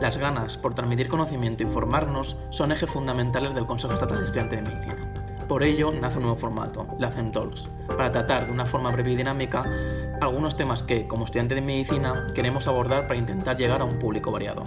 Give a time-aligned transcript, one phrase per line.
[0.00, 4.64] Las ganas por transmitir conocimiento y formarnos son ejes fundamentales del Consejo Estatal de Estudiantes
[4.64, 5.12] de Medicina.
[5.48, 9.16] Por ello nace un nuevo formato, la Talks, para tratar de una forma breve y
[9.16, 9.64] dinámica
[10.20, 14.30] algunos temas que, como estudiantes de medicina, queremos abordar para intentar llegar a un público
[14.30, 14.62] variado.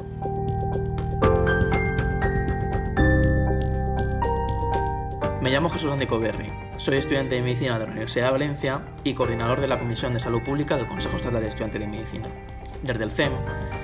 [5.42, 9.14] Me llamo Jesús Andico Berri, soy estudiante de medicina de la Universidad de Valencia y
[9.14, 12.28] coordinador de la Comisión de Salud Pública del Consejo Estatal de Estudiantes de Medicina.
[12.84, 13.34] Desde el CEM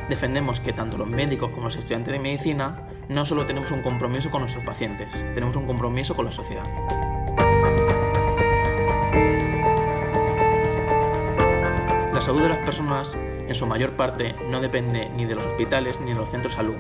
[0.10, 4.30] defendemos que tanto los médicos como los estudiantes de medicina no solo tenemos un compromiso
[4.32, 6.64] con nuestros pacientes, tenemos un compromiso con la sociedad.
[12.14, 16.00] La salud de las personas, en su mayor parte, no depende ni de los hospitales
[16.02, 16.76] ni de los centros de salud.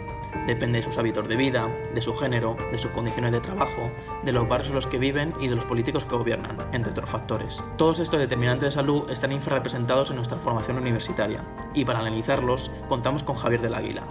[0.46, 3.90] Depende de sus hábitos de vida, de su género, de sus condiciones de trabajo,
[4.24, 7.10] de los barrios en los que viven y de los políticos que gobiernan, entre otros
[7.10, 7.64] factores.
[7.78, 13.24] Todos estos determinantes de salud están infrarrepresentados en nuestra formación universitaria, y para analizarlos contamos
[13.24, 14.04] con Javier del Águila,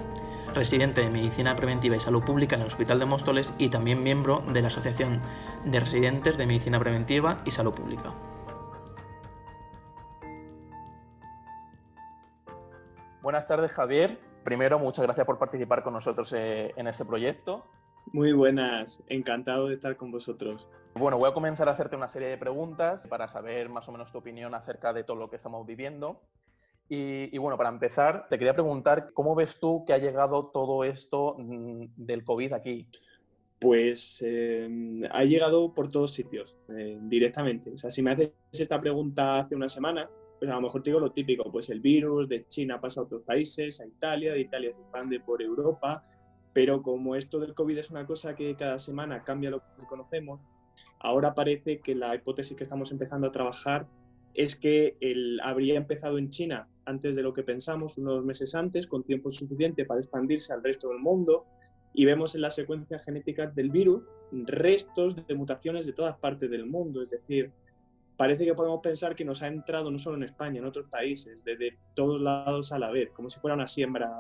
[0.55, 4.43] residente de Medicina Preventiva y Salud Pública en el Hospital de Móstoles y también miembro
[4.49, 5.21] de la Asociación
[5.65, 8.13] de Residentes de Medicina Preventiva y Salud Pública.
[13.27, 14.21] Buenas tardes, Javier.
[14.45, 17.67] Primero, muchas gracias por participar con nosotros eh, en este proyecto.
[18.13, 20.69] Muy buenas, encantado de estar con vosotros.
[20.95, 24.13] Bueno, voy a comenzar a hacerte una serie de preguntas para saber más o menos
[24.13, 26.21] tu opinión acerca de todo lo que estamos viviendo.
[26.89, 31.35] Y, bueno, para empezar, te quería preguntar, ¿cómo ves tú que ha llegado todo esto
[31.37, 32.87] mm, del COVID aquí?
[33.59, 34.69] Pues eh,
[35.11, 37.73] ha llegado por todos sitios, eh, directamente.
[37.73, 40.09] O sea, si me haces esta pregunta hace una semana,
[40.39, 43.05] pues a lo mejor te digo lo típico, pues el virus de China pasa a
[43.05, 46.05] otros países, a Italia, de Italia se expande por Europa,
[46.53, 50.41] pero como esto del COVID es una cosa que cada semana cambia lo que conocemos,
[51.01, 53.87] ahora parece que la hipótesis que estamos empezando a trabajar
[54.35, 58.87] es que él habría empezado en China antes de lo que pensamos, unos meses antes,
[58.87, 61.47] con tiempo suficiente para expandirse al resto del mundo,
[61.95, 66.67] y vemos en la secuencia genética del virus restos de mutaciones de todas partes del
[66.67, 67.51] mundo, es decir,
[68.17, 71.43] parece que podemos pensar que nos ha entrado no solo en España, en otros países,
[71.45, 74.11] desde todos lados a la vez, como si fuera una siembra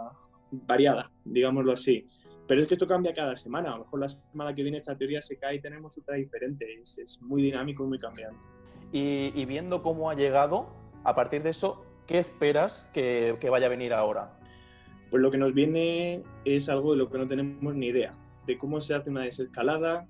[0.51, 2.07] variada, digámoslo así.
[2.47, 4.97] Pero es que esto cambia cada semana, a lo mejor la semana que viene esta
[4.97, 8.39] teoría se cae y tenemos otra diferente, es, es muy dinámico y muy cambiante.
[8.93, 10.69] Y, viendo cómo ha llegado,
[11.05, 14.39] a partir de eso, ¿qué esperas que, vaya a venir ahora?
[15.11, 18.15] Pues lo que nos viene es algo de lo que no tenemos ni idea,
[18.47, 20.07] de cómo se hace una desescalada,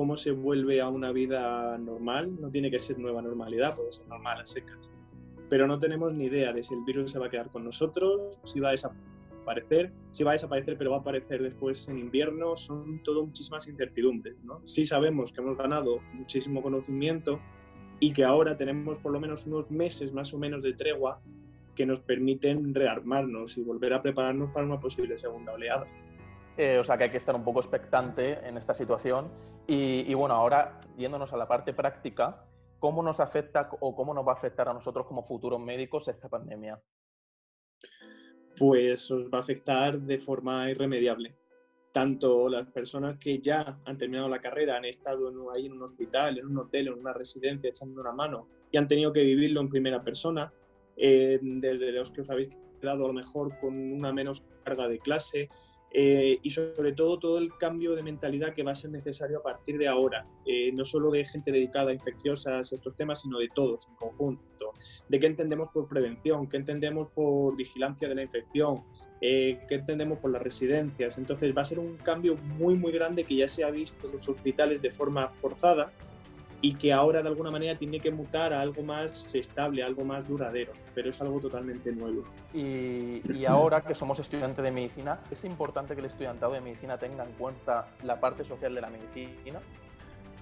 [0.00, 4.08] cómo se vuelve a una vida normal, no tiene que ser nueva normalidad, puede ser
[4.08, 4.90] normal a secas,
[5.50, 8.40] pero no tenemos ni idea de si el virus se va a quedar con nosotros,
[8.46, 12.56] si va a desaparecer, si va a desaparecer pero va a aparecer después en invierno,
[12.56, 14.42] son todo muchísimas incertidumbres.
[14.42, 14.66] ¿no?
[14.66, 17.38] Sí sabemos que hemos ganado muchísimo conocimiento,
[18.02, 21.20] y que ahora tenemos por lo menos unos meses más o menos de tregua
[21.74, 25.86] que nos permiten rearmarnos y volver a prepararnos para una posible segunda oleada.
[26.56, 29.28] Eh, o sea que hay que estar un poco expectante en esta situación.
[29.66, 32.44] Y, bueno, ahora yéndonos a la parte práctica,
[32.80, 36.28] ¿cómo nos afecta o cómo nos va a afectar a nosotros como futuros médicos esta
[36.28, 36.80] pandemia?
[38.58, 41.36] Pues os va a afectar de forma irremediable
[41.92, 45.82] tanto las personas que ya han terminado la carrera, han estado en, ahí en un
[45.82, 49.60] hospital, en un hotel, en una residencia, echando una mano y han tenido que vivirlo
[49.60, 50.52] en primera persona,
[50.96, 52.50] eh, desde los que os habéis
[52.80, 55.48] quedado a lo mejor con una menos carga de clase
[55.92, 59.42] eh, y sobre todo todo el cambio de mentalidad que va a ser necesario a
[59.42, 63.48] partir de ahora, eh, no solo de gente dedicada a infecciosas, estos temas, sino de
[63.54, 64.72] todos en conjunto,
[65.08, 68.84] de qué entendemos por prevención, qué entendemos por vigilancia de la infección,
[69.20, 71.18] eh, qué entendemos por las residencias.
[71.18, 74.14] Entonces va a ser un cambio muy, muy grande que ya se ha visto en
[74.14, 75.92] los hospitales de forma forzada
[76.62, 80.28] y que ahora de alguna manera tiene que mutar a algo más estable, algo más
[80.28, 82.24] duradero, pero es algo totalmente nuevo.
[82.52, 86.98] Y, y, ahora que somos estudiantes de medicina, ¿es importante que el estudiantado de medicina
[86.98, 89.60] tenga en cuenta la parte social de la medicina?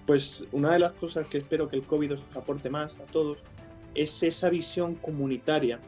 [0.07, 3.39] Pues una de las cosas que espero que el COVID os aporte más a todos
[3.95, 5.79] es esa visión comunitaria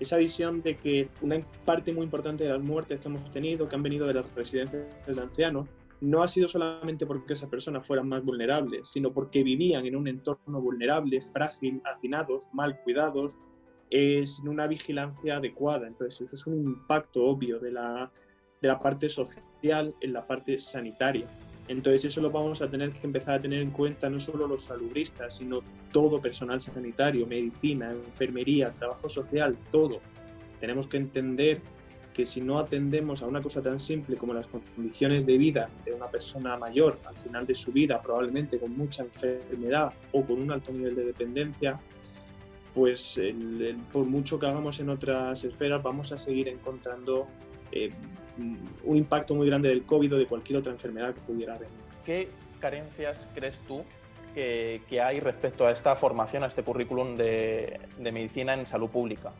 [0.00, 3.76] esa visión de que una parte muy importante de las muertes que hemos tenido, que
[3.76, 5.68] han venido de las residencias de ancianos,
[6.00, 10.08] no ha sido solamente porque esas personas fueran más vulnerables, sino porque vivían en un
[10.08, 13.38] entorno vulnerable, frágil, hacinados, mal cuidados,
[13.90, 15.86] eh, sin una vigilancia adecuada.
[15.86, 18.10] Entonces, ese es un impacto obvio de la,
[18.60, 21.26] de la parte social en la parte sanitaria.
[21.68, 24.62] Entonces eso lo vamos a tener que empezar a tener en cuenta no solo los
[24.64, 25.60] salubristas, sino
[25.92, 30.00] todo personal sanitario, medicina, enfermería, trabajo social, todo.
[30.60, 31.60] Tenemos que entender
[32.16, 35.92] que si no atendemos a una cosa tan simple como las condiciones de vida de
[35.92, 40.50] una persona mayor al final de su vida, probablemente con mucha enfermedad o con un
[40.50, 41.78] alto nivel de dependencia,
[42.74, 43.20] pues
[43.92, 47.26] por mucho que hagamos en otras esferas vamos a seguir encontrando
[47.70, 47.90] eh,
[48.84, 51.68] un impacto muy grande del COVID o de cualquier otra enfermedad que pudiera haber.
[52.06, 52.30] ¿Qué
[52.60, 53.82] carencias crees tú
[54.34, 59.34] que, hay respecto a esta formación, a este currículum de, de medicina en salud pública?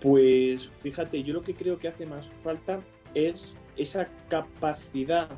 [0.00, 2.80] Pues fíjate, yo lo que creo que hace más falta
[3.14, 5.28] es esa capacidad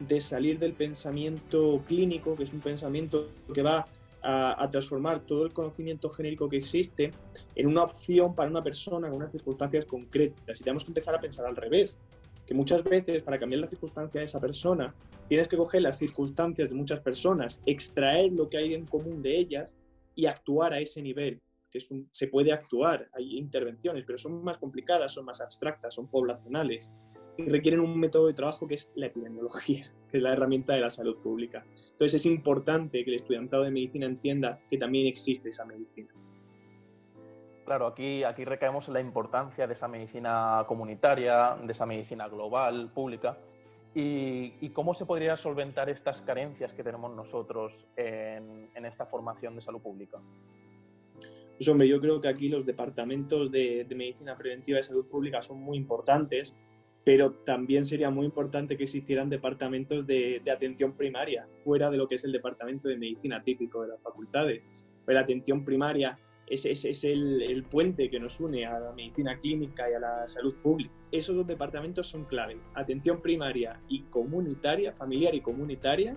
[0.00, 3.84] de salir del pensamiento clínico, que es un pensamiento que va
[4.22, 7.10] a, transformar todo el conocimiento genérico que existe
[7.56, 10.60] en una opción para una persona en unas circunstancias concretas.
[10.60, 11.98] Y tenemos que empezar a pensar al revés,
[12.46, 14.94] que muchas veces para cambiar la circunstancia de esa persona
[15.28, 19.38] tienes que coger las circunstancias de muchas personas, extraer lo que hay en común de
[19.38, 19.74] ellas
[20.14, 21.40] y actuar a ese nivel.
[21.72, 21.80] Que
[22.10, 26.92] se puede actuar, hay intervenciones, pero son más complicadas, son más abstractas, son poblacionales
[27.38, 30.80] y requieren un método de trabajo que es la epidemiología, que es la herramienta de
[30.80, 31.64] la salud pública.
[31.92, 36.12] Entonces es importante que el estudiantado de medicina entienda que también existe esa medicina.
[37.64, 42.90] Claro, aquí, aquí recaemos en la importancia de esa medicina comunitaria, de esa medicina global,
[42.92, 43.38] pública,
[43.94, 49.80] y, cómo se podría solventar estas carencias que tenemos nosotros en, esta formación de salud
[49.80, 50.18] pública.
[51.56, 55.42] Pues hombre, yo creo que aquí los departamentos de, de medicina preventiva y salud pública
[55.42, 56.54] son muy importantes
[57.04, 62.14] pero también sería muy importante que existieran departamentos de, atención primaria, fuera de lo que
[62.14, 64.64] es el departamento de medicina típico de las facultades.
[65.04, 69.38] Pero la atención primaria es, es, el, el, puente que nos une a la medicina
[69.40, 70.92] clínica y a la salud pública.
[71.10, 76.16] Esos dos departamentos son clave, atención primaria y comunitaria, familiar y comunitaria,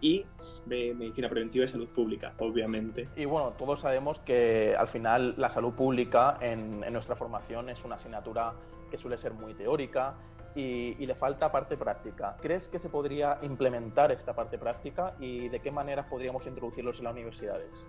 [0.00, 0.24] y
[0.66, 3.08] medicina preventiva y salud pública, obviamente.
[3.16, 7.84] Y bueno, todos sabemos que al final la salud pública en, en nuestra formación es
[7.84, 8.54] una asignatura
[8.90, 10.14] que suele ser muy teórica
[10.56, 12.36] y, le falta parte práctica.
[12.40, 17.04] ¿Crees que se podría implementar esta parte práctica y de qué manera podríamos introducirlos en
[17.04, 17.86] las universidades?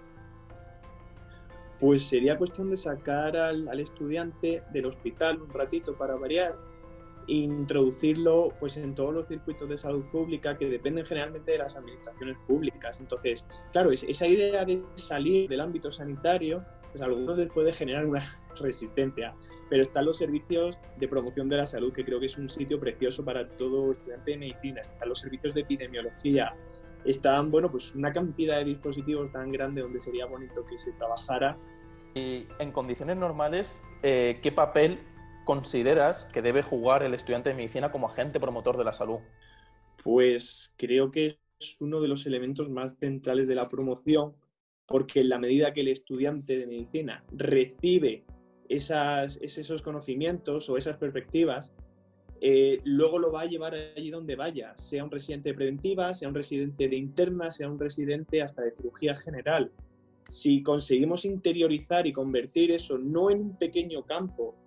[1.79, 6.55] Pues sería cuestión de sacar al, estudiante del hospital un ratito para variar
[7.27, 12.37] introducirlo pues en todos los circuitos de salud pública que dependen generalmente de las administraciones
[12.47, 12.99] públicas.
[12.99, 18.05] Entonces, claro, esa idea de salir del ámbito sanitario, pues a algunos les puede generar
[18.05, 18.23] una
[18.59, 19.35] resistencia
[19.69, 22.79] pero están los servicios de promoción de la salud, que creo que es un sitio
[22.79, 26.55] precioso para todo estudiante de medicina, están los servicios de epidemiología,
[27.05, 31.57] están, bueno, pues una cantidad de dispositivos tan grande donde sería bonito que se trabajara.
[32.13, 34.99] Y en condiciones normales, eh, ¿qué papel
[35.47, 39.19] consideras que debe jugar el estudiante de medicina como agente promotor de la salud?
[40.03, 44.35] Pues creo que es uno de los elementos más centrales de la promoción,
[44.85, 48.25] porque en la medida que el estudiante de medicina recibe
[48.67, 51.73] esos conocimientos o esas perspectivas,
[52.41, 56.27] eh, luego lo va a llevar allí donde vaya, sea un residente de preventiva, sea
[56.27, 59.71] un residente de interna, sea un residente hasta de cirugía general.
[60.27, 64.66] Si conseguimos interiorizar y convertir eso no en un pequeño campo,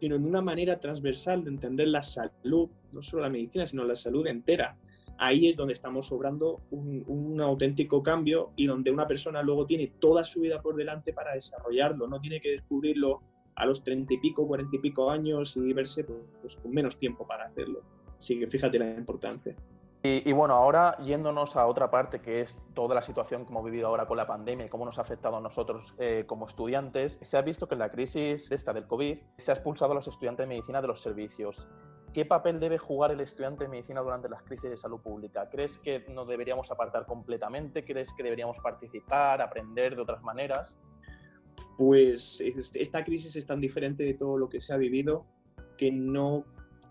[0.00, 3.96] sino en una manera transversal de entender la salud, no solo la medicina, sino la
[3.96, 4.76] salud entera,
[5.18, 10.24] ahí es donde estamos obrando un, auténtico cambio y donde una persona luego tiene toda
[10.24, 13.22] su vida por delante para desarrollarlo, no tiene que descubrirlo
[13.54, 17.26] a los treinta y pico, cuarenta y pico años y verse pues, con menos tiempo
[17.26, 17.82] para hacerlo.
[18.18, 19.56] Así que fíjate la importancia.
[20.24, 23.88] Y, bueno, ahora yéndonos a otra parte que es toda la situación que hemos vivido
[23.88, 27.36] ahora con la pandemia y cómo nos ha afectado a nosotros eh, como estudiantes, se
[27.36, 30.44] ha visto que en la crisis esta del COVID se ha expulsado a los estudiantes
[30.44, 31.66] de medicina de los servicios.
[32.12, 35.48] ¿Qué papel debe jugar el estudiante de medicina durante las crisis de salud pública?
[35.50, 37.84] ¿Crees que nos deberíamos apartar completamente?
[37.84, 40.76] ¿Crees que deberíamos participar, aprender de otras maneras?
[41.76, 42.42] pues
[42.74, 45.26] esta crisis es tan diferente de todo lo que se ha vivido
[45.76, 46.44] que no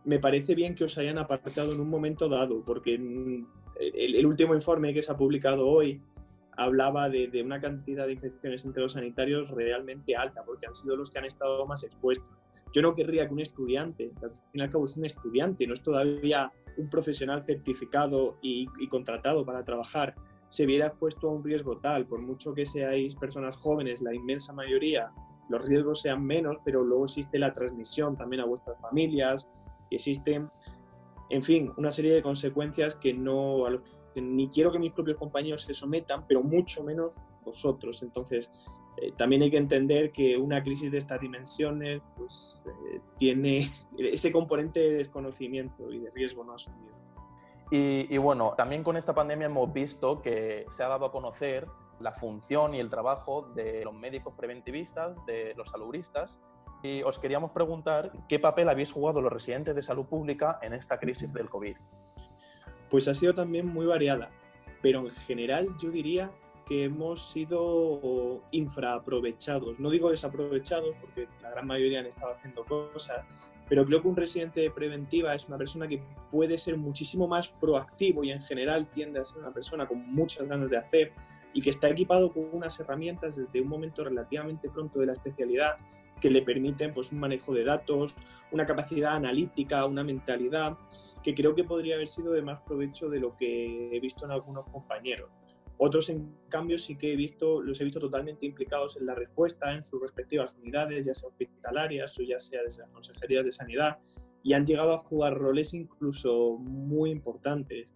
[0.06, 4.94] me parece bien que os hayan apartado en un momento dado, porque el, último informe
[4.94, 6.02] que se ha publicado hoy
[6.58, 10.96] hablaba de, de, una cantidad de infecciones entre los sanitarios realmente alta, porque han sido
[10.96, 12.28] los que han estado más expuestos.
[12.74, 15.74] Yo no querría que un estudiante, al fin y al cabo es un estudiante, no
[15.74, 20.14] es todavía un profesional certificado y, y contratado para trabajar
[20.50, 24.54] se viera expuesto a un riesgo tal, por mucho que seáis personas jóvenes, la inmensa
[24.54, 25.12] mayoría,
[25.50, 29.50] los riesgos sean menos, pero luego existe la transmisión también a vuestras familias,
[29.90, 30.50] y existen,
[31.30, 33.66] en fin, una serie de consecuencias que no,
[34.16, 38.04] ni quiero que mis propios compañeros se sometan, pero mucho menos vosotros.
[38.04, 38.52] Entonces,
[38.98, 44.32] eh, también hay que entender que una crisis de estas dimensiones pues, eh, tiene ese
[44.32, 46.96] componente de desconocimiento y de riesgo no asumido.
[47.72, 51.68] Y, bueno, también con esta pandemia hemos visto que se ha dado a conocer
[52.00, 56.40] la función y el trabajo de los médicos preventivistas, de los salubristas,
[56.84, 61.00] y os queríamos preguntar qué papel habéis jugado los residentes de salud pública en esta
[61.00, 61.76] crisis del COVID.
[62.90, 64.30] Pues ha sido también muy variada,
[64.82, 66.32] pero en general yo diría
[66.66, 69.80] que hemos sido infraaprovechados.
[69.80, 73.26] No digo desaprovechados porque la gran mayoría han estado haciendo cosas,
[73.68, 76.02] pero creo que un residente de preventiva es una persona que
[76.32, 80.48] puede ser muchísimo más proactivo y en general tiende a ser una persona con muchas
[80.48, 81.14] ganas de hacer
[81.54, 85.78] y que está equipado con unas herramientas desde un momento relativamente pronto de la especialidad
[86.22, 88.14] que le permiten pues, un manejo de datos,
[88.52, 90.78] una capacidad analítica, una mentalidad
[91.24, 94.32] que creo que podría haber sido de más provecho de lo que he visto en
[94.32, 95.32] algunos compañeros.
[95.78, 99.74] Otros, en cambio, sí que he visto, los he visto totalmente implicados en la respuesta
[99.74, 103.98] en sus respectivas unidades, ya sea hospitalarias o ya sea desde las consejerías de sanidad,
[104.42, 107.94] y han llegado a jugar roles incluso muy importantes.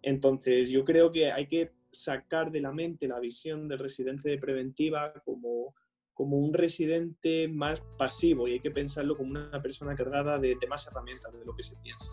[0.00, 4.38] Entonces, yo creo que hay que sacar de la mente la visión del residente de
[4.38, 5.74] preventiva como,
[6.14, 10.66] como un residente más pasivo y hay que pensarlo como una persona cargada de, de
[10.66, 12.12] más herramientas de lo que se piensa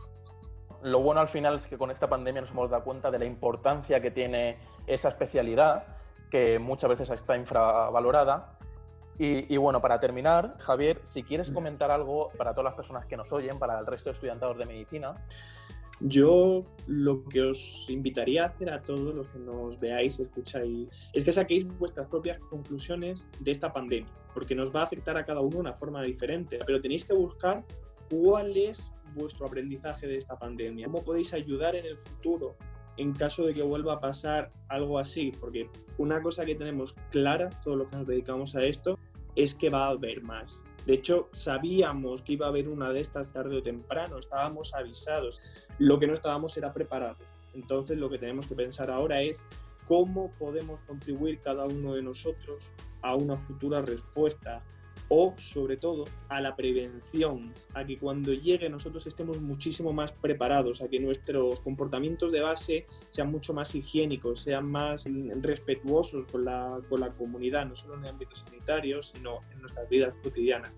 [0.83, 3.25] lo bueno al final es que con esta pandemia nos hemos dado cuenta de la
[3.25, 5.83] importancia que tiene esa especialidad,
[6.31, 8.55] que muchas veces está infravalorada.
[9.21, 13.33] Y, bueno, para terminar, Javier, si quieres comentar algo para todas las personas que nos
[13.33, 15.15] oyen, para el resto de estudiantados de medicina.
[16.01, 21.25] Yo lo que os invitaría a hacer a todos los que nos veáis, escucháis, es
[21.25, 25.41] que saquéis vuestras propias conclusiones de esta pandemia, porque nos va a afectar a cada
[25.41, 27.65] uno de una forma diferente, pero tenéis que buscar
[28.09, 32.55] cuál es vuestro aprendizaje de esta pandemia, cómo podéis ayudar en el futuro
[32.97, 37.49] en caso de que vuelva a pasar algo así, porque una cosa que tenemos clara,
[37.63, 38.99] todos los que nos dedicamos a esto,
[39.35, 40.63] es que va a haber más.
[40.89, 45.39] De hecho, sabíamos que iba a haber una de estas tarde o temprano, estábamos avisados.
[45.77, 47.21] Lo que no estábamos era preparados.
[47.53, 49.43] Entonces, lo que tenemos que pensar ahora es
[49.87, 52.71] cómo podemos contribuir cada uno de nosotros
[53.03, 54.63] a una futura respuesta
[55.09, 60.81] o sobre todo a la prevención, a que cuando llegue nosotros estemos muchísimo más preparados,
[60.81, 65.05] a que nuestros comportamientos de base sean mucho más higiénicos, sean más
[65.41, 69.89] respetuosos con la, con la comunidad, no solo en el ámbito sanitario, sino en nuestras
[69.89, 70.71] vidas cotidianas.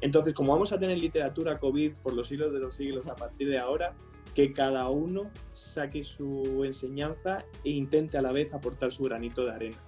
[0.00, 3.48] Entonces, como vamos a tener literatura COVID por los siglos de los siglos a partir
[3.48, 3.96] de ahora,
[4.34, 9.52] que cada uno saque su enseñanza e intente a la vez aportar su granito de
[9.52, 9.78] arena.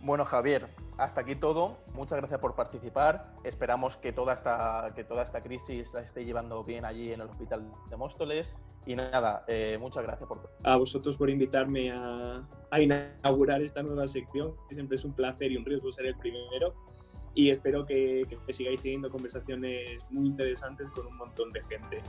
[0.00, 0.66] Bueno, Javier,
[0.98, 1.78] hasta aquí todo.
[1.94, 3.32] Muchas gracias por participar.
[3.44, 7.28] Esperamos que toda esta, que toda esta crisis la esté llevando bien allí en el
[7.28, 8.56] Hospital de Móstoles.
[8.84, 12.44] Y nada, eh, muchas gracias por A vosotros por invitarme a,
[12.80, 14.54] inaugurar esta nueva sección.
[14.70, 16.74] Siempre es un placer y un riesgo ser el primero.
[17.34, 22.02] Y espero que sigáis teniendo conversaciones muy interesantes con un montón de gente.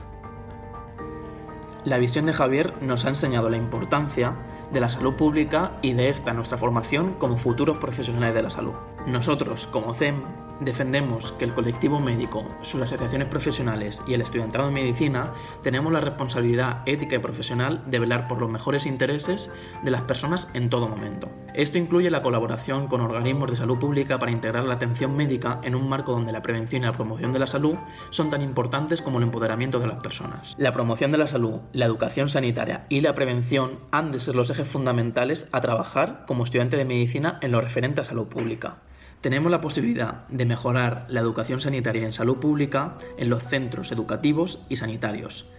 [1.85, 4.33] La visión de Javier nos ha enseñado la importancia
[4.71, 8.73] de la salud pública y de esta nuestra formación como futuros profesionales de la salud.
[9.07, 10.23] Nosotros, como CEM,
[10.59, 16.01] defendemos que el colectivo médico, sus asociaciones profesionales y el estudiantado de medicina tenemos la
[16.01, 19.51] responsabilidad ética y profesional de velar por los mejores intereses
[19.83, 21.29] de las personas en todo momento.
[21.53, 25.75] Esto incluye la colaboración con organismos de salud pública para integrar la atención médica en
[25.75, 27.75] un marco donde la prevención y la promoción de la salud
[28.09, 30.55] son tan importantes como el empoderamiento de las personas.
[30.57, 34.49] La promoción de la salud, la educación sanitaria y la prevención han de ser los
[34.49, 38.77] ejes fundamentales a trabajar como estudiante de medicina en lo referente a salud pública
[39.21, 44.65] tenemos la posibilidad de mejorar la educación sanitaria en salud pública en los centros educativos
[44.69, 45.49] y sanitarios,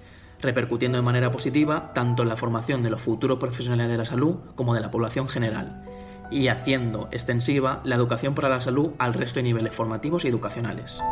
[0.40, 4.36] repercutiendo de manera positiva tanto en la formación de los futuros profesionales de la salud
[4.54, 5.84] como de la población general,
[6.30, 11.02] y haciendo extensiva la educación para la salud al resto de niveles formativos y educacionales.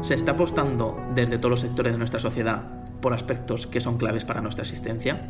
[0.00, 2.62] Se está apostando desde todos los sectores de nuestra sociedad
[3.00, 5.28] por aspectos que son claves para nuestra existencia